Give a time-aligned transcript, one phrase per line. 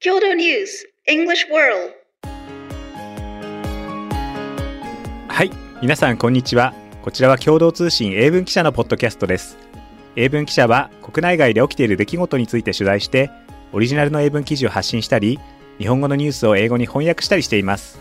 [0.00, 1.92] Kyoto News English World.
[5.26, 5.50] はい
[5.82, 6.72] 皆さんこんにちは。
[7.02, 9.58] こちらは共同通信英文記者のポッドキャストです。
[10.14, 13.28] 英文記者は国内外で起きている出来事について取材して
[13.72, 15.40] オリジナルの英文記事を発信したり
[15.78, 17.98] 日本語のニュースを英語に翻訳したりしています。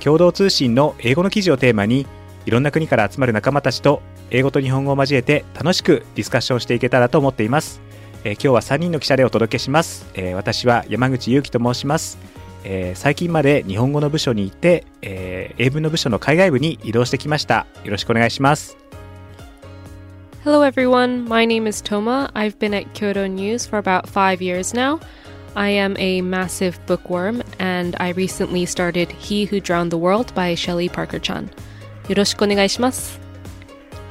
[0.00, 2.06] 共同通信の英語の記事をテーマに
[2.46, 4.00] いろんな国から集まる仲間たちと
[4.30, 7.82] 英語と日本語を交えて楽しくディスカッションしていけたらと思っています、
[8.24, 12.18] えー今日は3人の記者でお届けします、えー私は山口祐希と申します
[12.64, 18.76] えー最近まで日本語の部署にいて、えー英文の部署の海外部に移動してきましたよろしくお願いします
[20.44, 21.26] Hello, everyone.
[21.26, 22.30] My name is Toma.
[22.34, 25.00] I've been at Kyoto News for about five years now.
[25.54, 30.54] I am a massive bookworm, and I recently started He Who Drowned the World by
[30.54, 31.48] Shelley Parker Chan.
[32.08, 33.23] よろしくお願いします。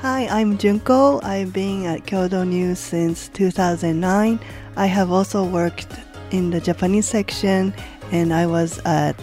[0.03, 1.21] Hi, I'm Junko.
[1.23, 4.37] I've been at Kyoto News since 2009.
[4.75, 5.87] I have also worked
[6.29, 7.73] in the Japanese section
[8.11, 9.15] and I was at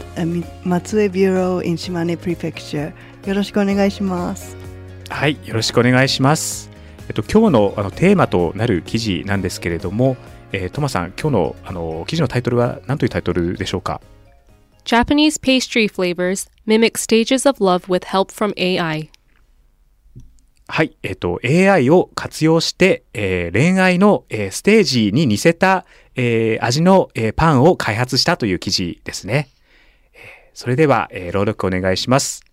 [0.64, 2.94] Matsue Bureau in Shimane Prefecture.
[3.26, 4.56] よろしくお願いします。
[5.10, 6.70] はいよろしくお願いします
[7.08, 10.16] えっと今日のあのテーマとなる記事なんですけれども、
[10.52, 14.00] えートマさん今日のあの記事のタイトルは何というタイトルでしょうか
[14.86, 19.10] Japanese pastry flavors mimic stages of love with help from AI.
[20.70, 29.48] はい、えっと AI を活用して、えー恋愛の、えーステージに似せた、えー味の、えーパンを開発したという記事ですね、
[30.14, 30.20] えー
[30.54, 32.44] それでは、えー朗読お願いします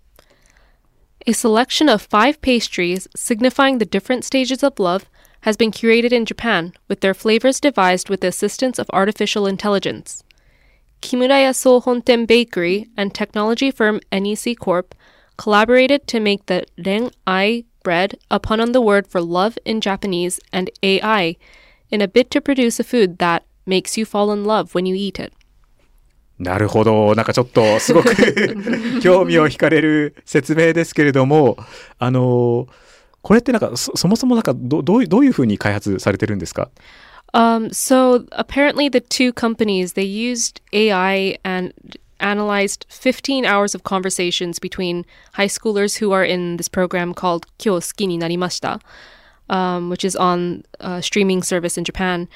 [1.27, 5.05] A selection of five pastries signifying the different stages of love
[5.41, 10.23] has been curated in Japan, with their flavors devised with the assistance of artificial intelligence.
[11.01, 14.95] Kimuraya Sohonten Bakery and technology firm NEC Corp
[15.37, 19.80] collaborated to make the Ren Ai bread a pun on the word for love in
[19.80, 21.36] Japanese and AI
[21.90, 24.94] in a bid to produce a food that makes you fall in love when you
[24.94, 25.32] eat it.
[26.38, 27.14] なるほど。
[27.14, 28.10] なんかちょっとすごく
[29.00, 31.56] 興味を惹かれる説明ですけれども、
[31.98, 32.66] あの、
[33.20, 36.70] これってなんかそそもそもなんかどどういうどういうふうに開発されてるんですか
[37.34, 41.72] Um, so apparently, the two companies they used AI and
[42.19, 47.79] analyzed 15 hours of conversations between high schoolers who are in this program called Kyo
[47.79, 48.81] Suki ni Narimashita,
[49.49, 52.27] um, which is on a streaming service in Japan,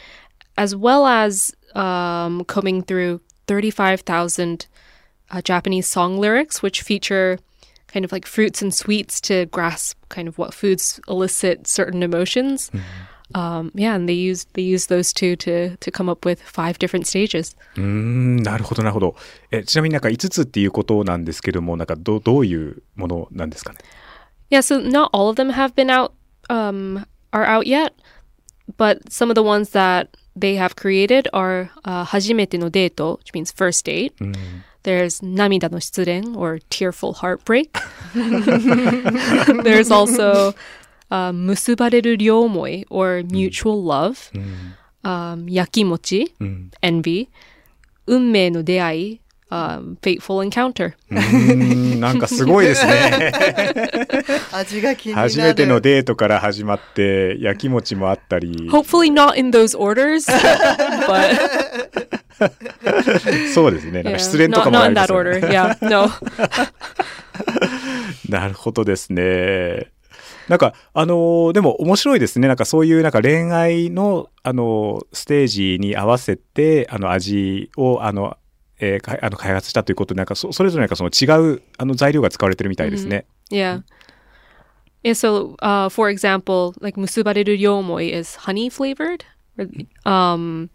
[0.57, 4.67] as well as um, combing through 35,000
[5.31, 7.39] uh, Japanese song lyrics, which feature
[7.87, 12.71] kind of like fruits and sweets to grasp kind of what foods elicit certain emotions.
[13.34, 16.78] Um, yeah, and they used they used those two to to come up with five
[16.78, 17.56] different stages.
[17.76, 19.16] うーん、なるほどなるほど。
[19.50, 23.78] えちなみになんか5つっていうことなんですけども、なんかどどういうものなんですかね
[24.48, 26.12] Yeah, so not all of them have been out
[26.48, 27.94] um, are out yet,
[28.76, 33.84] but some of the ones that they have created are uh, 初めてのデート, which means first
[33.84, 34.12] date.
[34.84, 37.72] There's 涙の失恋 or tearful heartbreak.
[39.64, 40.54] There's also
[41.11, 44.31] uh, 結ばれる両思い or mutual love.
[45.03, 46.33] Um, 焼きもち
[46.81, 47.27] envy.
[48.07, 50.93] 運命の出会い um, fateful encounter.
[51.99, 53.31] なんかすごいですね。
[54.51, 55.29] 味が気になる。
[55.29, 60.25] 初めてのデートから始まって、焼き餅もあったり、Hopefully not in those orders,
[61.07, 61.37] but
[63.53, 64.03] そうですね。
[64.03, 65.49] なん yeah, か失恋と not, かもあ in りま that すよね order.
[65.49, 66.09] Yeah, no.
[68.29, 69.91] なるほどですね。
[70.51, 72.49] なんか、あのーでも面白いですね。
[72.49, 78.35] なんかそういうなんか恋愛の、あのーステージに合わせて、あの味を、あの、
[78.81, 83.25] えーかあの開発したということで、なんかそそれぞれなんかその違うあの材料が使われてるみたいですね。
[83.49, 83.83] Mm -hmm.
[83.83, 83.83] Yeah.
[85.03, 89.23] Yeah, so uh, for example, like musubareru ryomoi is honey flavored?
[89.57, 89.67] or,
[90.05, 90.69] Um,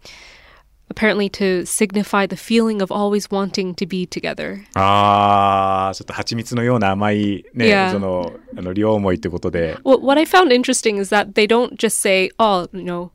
[0.88, 4.62] apparently to signify the feeling of always wanting to be together.
[4.74, 7.92] ああ、ちょっと蜂蜜のような甘いね、 Yeah.
[7.92, 9.76] その、あの、両思いってことで。
[9.84, 13.10] Well, what I found interesting is that they don't just say, "Oh, you know,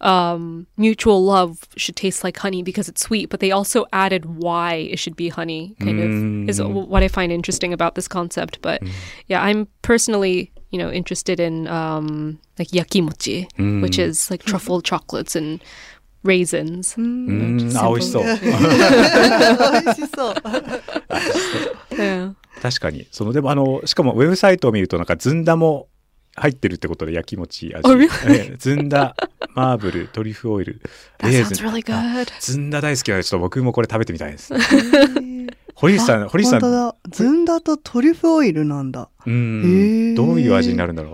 [0.00, 4.74] um, mutual love should taste like honey because it's sweet," but they also added why
[4.74, 5.74] it should be honey.
[5.80, 8.60] Kind of is what I find interesting about this concept.
[8.60, 8.82] But
[9.28, 13.46] yeah, I'm personally, you know, interested in um, like yakimochi,
[13.80, 15.62] which is like truffle chocolates and
[16.27, 16.99] raisins.
[17.01, 18.23] うーん、あ、美味しそう。
[18.23, 18.29] 美
[19.91, 20.35] 味しそう。
[21.95, 22.33] Yeah.
[22.61, 23.07] 確かに。
[23.11, 25.87] その、でもあの、しかもウェブサイトを見るとなんかずんだも
[26.35, 27.81] 入ってるってことで焼き餅味。
[27.89, 27.97] Oh,
[28.57, 29.15] ずんだ、
[29.55, 30.81] マーブル、トリュフオイル。
[31.23, 32.27] レー sounds ズン really あ good.
[32.39, 34.53] ずんだ大好きなのでちょっと僕もこれ食べてみたいです。
[35.75, 36.93] 堀内さん、堀内さん。
[37.11, 39.09] ずんだとトリュフオイルなんだ。
[39.25, 41.13] うへん、えどういう味になるんだろう。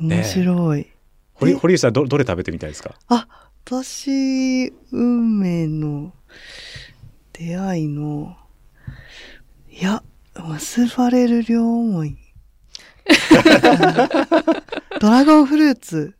[0.00, 0.86] 面白い。
[1.34, 2.94] 堀内さんど、どれ食べてみたいですか？
[3.08, 3.28] あ、
[3.64, 6.12] 私、運命の
[7.32, 8.36] 出会いの、
[9.70, 10.02] いや、
[10.34, 12.16] 結ばれる両思い。
[15.00, 16.14] ドラゴンフルーツ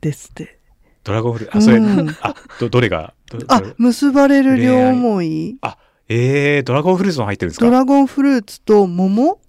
[0.00, 0.58] ですって。
[1.04, 2.08] ドラゴンフルーツ、あ、それ、うん。
[2.22, 3.14] あ、ど、どれが？
[3.30, 5.58] どあ結ばれる両思い。
[5.60, 5.78] あ、
[6.08, 7.66] えー、ドラゴンフルーツも入ってるんですか？
[7.66, 9.40] ドラゴンフルーツと桃？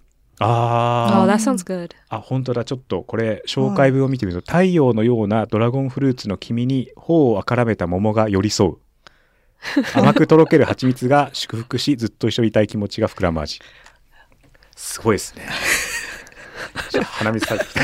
[0.42, 1.92] Oh, あー that sounds good.
[2.10, 2.66] あ、本当だ。
[2.66, 8.78] ちょっとこれ、紹介文を見てみると、太陽のようなドラゴンフルーツの黄身に頬をあからめた桃が寄り添う。
[9.94, 13.60] 甘くとろける蜂蜜が祝福し、ずっと一緒にいたい気持ちが膨らむ味。
[14.76, 15.48] すごいですね。
[17.04, 17.82] 鼻水されてきた。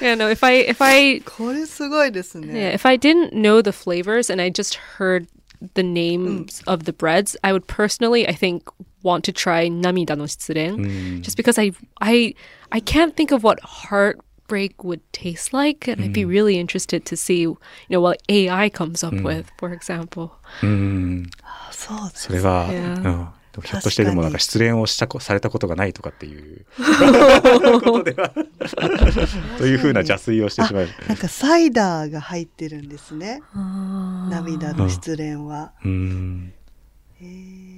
[0.00, 2.74] Yeah, no, if I if I これすごいです yeah, ね。
[2.76, 5.26] if I didn't know the flavors and I just heard
[5.74, 8.62] the names of the breads, I would personally, I think,
[9.02, 12.34] want to try namida no shitsuren, just because I I
[12.70, 17.16] I can't think of what heartbreak would taste like, and I'd be really interested to
[17.16, 17.58] see, you
[17.88, 20.30] know, what AI comes up with, for example.
[20.62, 21.30] うん。
[21.70, 22.66] そうですそれは、
[23.64, 28.32] ひょっとしてでもなんか失恋をしたこされたことがないとかっていうことでは
[29.58, 30.88] というふうな邪推をしてしまう。
[31.08, 33.42] なんかサイダーが入ってるんですね。
[34.30, 35.72] 涙の失恋は。
[35.84, 36.52] うん。
[37.20, 37.69] へー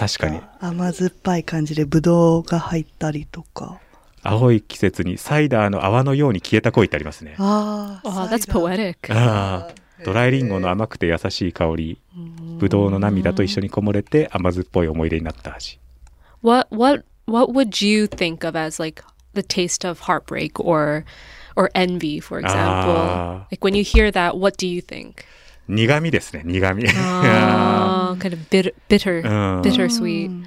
[0.00, 0.40] 確かに。
[0.60, 3.78] 甘酸っぱい感じでブドウが入ったりとか。
[4.22, 7.34] 青い季節にサイダーの泡のように消えた恋ってありますね。
[7.38, 8.08] ああ。
[8.08, 9.12] Oh, that's poetic.
[9.12, 12.00] ああ、ドライリンゴの甘くて優しい香り、
[12.58, 15.78] ブドウの涙と一緒にこもれて甘酸っぱい思い出になった味。
[16.42, 19.04] What what what would you think of as like
[19.34, 21.04] the taste of heartbreak or
[21.56, 22.94] or envy, for example?
[22.96, 23.46] Ah.
[23.50, 25.26] Like when you hear that, what do you think?
[25.70, 26.84] 苦味ですね、苦味。
[26.86, 26.88] Oh,
[28.18, 30.44] kind of bitter, bitter, うん bittersweet.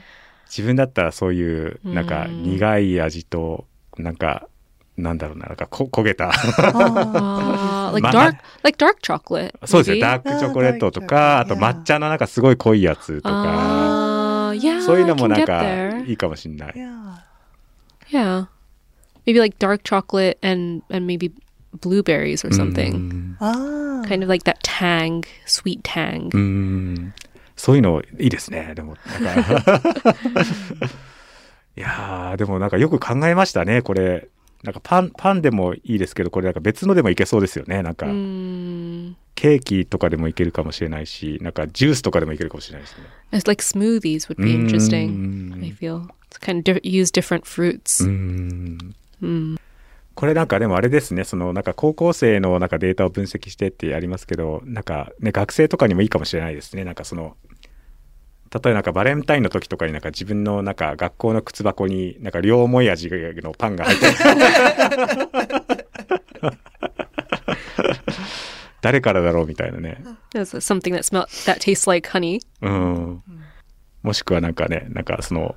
[0.47, 3.65] 自分だったらそういう、なんか苦い味と、
[3.97, 4.47] なんか、
[4.97, 6.29] なんだろうな、なんかこ焦げた。
[6.29, 9.51] Uh, like dark, like dark chocolate.
[9.65, 9.99] そうですね?
[9.99, 15.63] ダークチョコレートとか、あとあーダークチョコ抹茶のなんかすごい濃いやつとか、Uh, yeah, そういうのもなんか.
[16.05, 16.79] いいかもしんないい。
[16.79, 16.89] や
[18.11, 18.45] Yeah,
[19.25, 21.31] maybe like dark chocolate and and maybe
[21.80, 23.34] blueberries or something.
[23.40, 24.08] ああ。
[24.08, 26.30] Kind of like that tang, sweet tang.
[26.34, 27.14] うん。
[27.56, 28.72] そういうのいいですね。
[28.74, 29.82] でも、なんか
[31.76, 34.28] いやー、でもなんかよく考えましたね、これ。
[34.64, 37.82] なんかパン、パンでもいいですけど、これなんか別のでもいけそうですよね。
[37.82, 39.14] なんか、 Mm.
[39.36, 43.04] ケーキとかでもいけるかもしれないし、なんかジュースとかでもいけるかもしれないですね。
[43.30, 45.54] It's like smoothies would be interesting.
[45.54, 45.64] Mm.
[45.64, 48.04] I feel to kind of di- use different fruits.
[48.04, 49.56] うん。
[50.15, 56.83] これなんかでもあれですね、そのなんか高校生のなんかデータを分析してってやりますけど、なんかね、学生とかにもいいかもしれないですね。
[56.83, 57.35] なんかその、
[58.53, 64.05] 例えばなんかバレンタインの時とかになんか自分のなんか学校の靴箱になんか両思い味のパンが入って
[68.81, 70.03] 誰からだろうみたいなね。
[70.33, 72.41] Something that smell that tastes like honey.
[72.61, 73.23] うん。
[74.03, 75.55] もしくはなんかね、なんかその、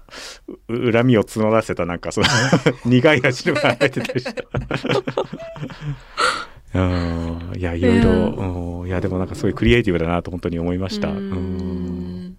[0.68, 2.26] う恨みを募らせたなんかその
[2.86, 4.46] 苦い味のが入ってたりして。
[6.74, 7.52] うん。
[7.56, 11.08] いや、いろいろ、うんいや、でもなんかすごいクリエイティブだなと本当に思いました。
[11.08, 12.36] うん。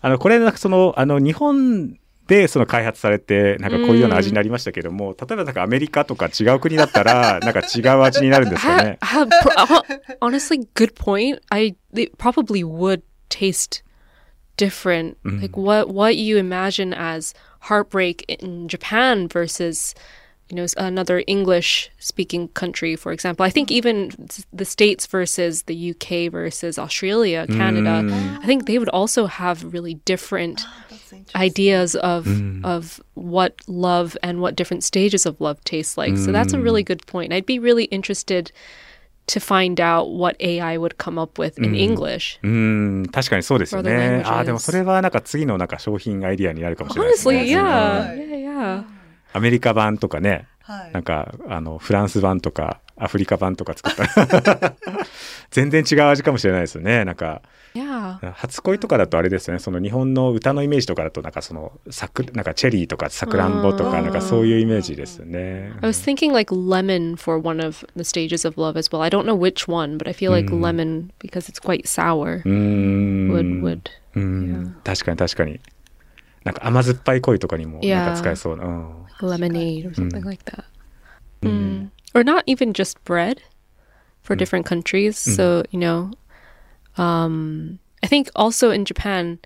[0.00, 9.26] あの、これなんかその、あの、日本でその開発されて、なんかこういうような味になりましたけども、例えばなんかアメリカとか違う国だったら、 なんか違う味になるんですかね？uh,
[10.20, 11.40] honestly, good point.
[11.48, 11.74] I
[12.18, 13.82] probably would taste
[14.58, 15.16] different.
[15.24, 15.40] Mm-hmm.
[15.40, 19.94] Like what what you imagine as heartbreak in Japan versus
[20.50, 23.46] you know another English speaking country, for example.
[23.46, 24.10] I think even
[24.52, 28.02] the states versus the UK versus Australia, Canada.
[28.02, 28.38] Mm.
[28.42, 32.64] I think they would also have really different ah, ideas of mm.
[32.64, 36.16] of what love and what different stages of love taste like.
[36.16, 36.86] So that's a really mm.
[36.86, 37.32] good point.
[37.32, 38.52] I'd be really interested
[39.28, 42.38] to find out what AI would come up with in English.
[42.42, 44.22] うん、確かにそうですよね。
[44.24, 47.56] ああ、でもそれはなんか次のなんか商品アイディアになるかもしれないです Honestly, ね。
[47.56, 48.84] yeah, yeah, yeah.
[49.32, 54.74] アメリカ版とかね、はいなんか、あの、フランス版とか、アフリカ版とか作ったら、
[55.50, 57.04] 全然違う味かもしれないですよね。
[57.04, 57.42] なんか.
[58.34, 65.72] 初恋とかだとあれですよね、その日本の歌のイメージとかだと、なんかその、さく、なんかチェリーとかさくらんぼとか、なんかそういうイメージですよね。
[65.80, 69.00] I was thinking like lemon for one of the stages of love as well.
[69.02, 73.62] I don't know which one, but I feel like lemon because it's quite sour would
[73.62, 73.80] would
[74.16, 74.76] うん。
[74.82, 75.60] 確かに確かに。
[76.44, 78.64] なんか甘酸っぱい恋とかにもなんか使えそうな。
[78.64, 79.04] うん。
[79.20, 80.64] lemonade or something like that.
[82.17, 82.19] Mm.
[82.19, 83.41] Or not even just bread
[84.21, 85.17] for different countries.
[85.17, 86.11] So, you know,
[86.97, 89.39] um, I think also in Japan,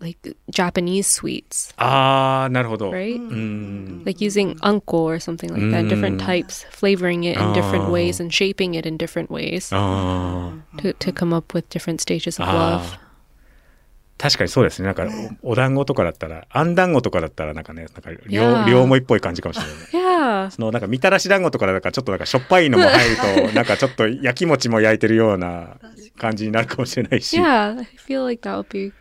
[0.00, 0.18] like
[0.50, 3.16] Japanese sweets, ああなるほど、 right?
[3.16, 6.24] うん Like using unko or something like that, different Mm.
[6.26, 7.92] types, flavoring it in different Oh.
[7.92, 12.42] ways and shaping it in different ways ああ to, to come up with different stages
[12.42, 12.80] of あ love.
[12.96, 12.98] ー
[14.18, 15.06] 確かにそうですねなんか
[15.42, 18.66] おお団子とかだったらあん団子とかだったらなんかねなんか両 Yeah.
[18.68, 19.76] 両思いっぽい感じかもしれない
[20.51, 25.77] そのなんかみたらし団子とかだからちょっとなんかしょっぱいのも入るとなんかちょっと焼き餅も焼いてるような
[26.17, 27.37] 感じになるかもしれないし。
[27.39, 28.93] Yeah, I feel like that would be.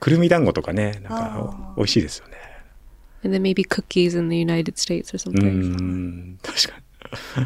[0.00, 2.36] くるみ団子とかねなんあか美味しいですよね。
[3.24, 5.82] And then maybe cookies in the United States or う something.
[5.82, 6.84] ん確かに。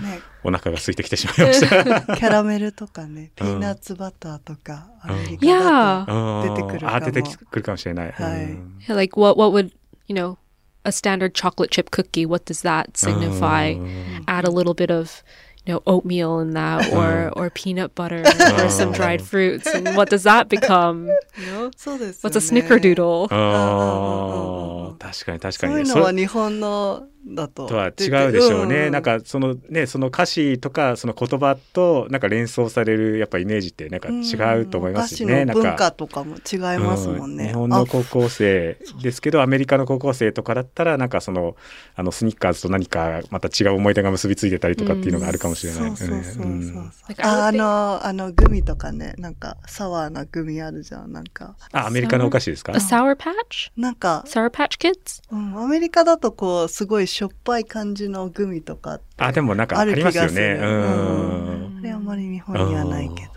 [0.00, 2.00] ね、お腹が空いてきてしまいました。
[2.16, 3.56] キャラメルとかね、ピうん。
[3.56, 6.94] ーナッツバターとか、アうんメリカだとあ出てくるかも。
[6.94, 8.58] あ出てくるかもしれない、はい。
[8.88, 9.72] like what what would
[10.08, 10.36] you know
[10.84, 12.26] a standard chocolate chip cookie?
[12.26, 13.74] What does that signify?
[13.74, 14.24] Oh.
[14.28, 15.22] Add a little bit of
[15.66, 17.32] you know oatmeal in that, or uh-huh.
[17.36, 18.22] or peanut butter,
[18.58, 19.24] or some dried oh.
[19.24, 21.10] fruits, and what does that become?
[21.38, 22.66] Know, そうですよ what's a ね。
[22.68, 23.28] snickerdoodle?
[23.30, 25.72] ああ確かに確かに。
[25.72, 27.66] そういうのは日本のだと。
[27.66, 28.92] とは違うでしょうね、ん。
[28.92, 35.46] なんかそのねその歌詞とかその言葉となんか連想されるやっぱイメージってなんか違うと思いますしね、うん。
[35.48, 37.44] なんかお菓子の文化とかも違いますもんね。
[37.44, 41.56] う日本の高校生ですけどアメリカの高校生とかだったらなんかその
[41.94, 45.96] あのスニッカーズと何かまた違う思い出が結びついてたりとかっていうのがあるかもしれない。
[45.96, 46.46] そうそうそうそう。
[46.46, 46.48] う。
[46.48, 46.92] ん。
[47.22, 51.54] ああの、あの、グミとかね、なんか、サワーなグミあるじゃん、なんか。
[51.72, 53.70] あアメリカのお菓子ですか？A sour patch?
[53.76, 55.22] なんか、Sour Patch Kids?
[55.30, 60.30] うん、アメリカだとこう、すごいしょっぱい感じのグミとかあでもなんかありますよ。
[60.30, 63.32] ねうんあれあんまり日本にはないけど。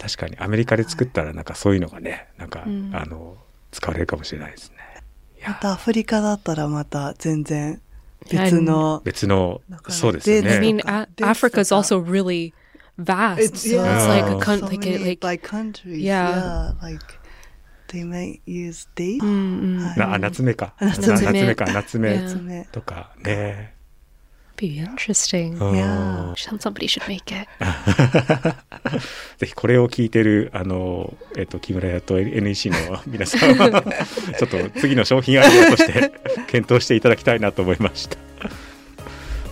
[0.00, 3.36] 確かにアメリカで作ったらなんかそういうのがねなんか、うんあの
[3.70, 4.76] 使われるかもしれないですね
[5.38, 7.80] いやまたアフリカだったらまた全然
[8.28, 9.00] 別の。
[9.04, 12.52] 別のそうですよデー I ね mean, Africa is also really
[12.98, 13.96] vast, so yeah.
[13.96, 14.40] it's like a Oh.
[14.40, 16.00] con- so like many like by countries.
[16.00, 16.30] Yeah.
[16.30, 16.72] Yeah.
[16.82, 17.19] like
[17.90, 19.22] they may use date.
[19.22, 22.22] うんうんはいなあ夏目か夏目夏目か夏目 Yeah.
[22.22, 23.74] 夏目とかね
[24.56, 25.52] be interesting.
[25.54, 26.34] うん Yeah.
[26.34, 27.48] Somebody should make it.
[29.38, 33.82] ぜひこれを聞いてるあの、えっと、木村屋と NEC の皆さんは
[34.38, 36.12] ちょっと次の商品アイデアとして
[36.48, 38.29] 検討していただきたいなと思いました。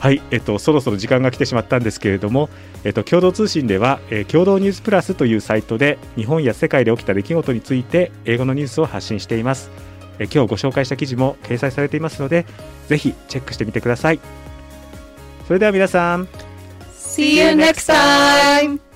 [0.00, 2.48] はい、えっと、そろそろ時間が来てしまったんですけれども、
[2.84, 9.70] えっと、共同通信では、えー共同ニュースプラスというサイトで日本や世界で起きた出来事について英語のニュースを発信しています。
[10.18, 12.46] えー今日ご紹介した記事も掲載されていますので、
[12.86, 14.20] ぜひチェックしてみてください。
[15.46, 16.28] それでは皆さん、
[16.92, 18.87] See you next time.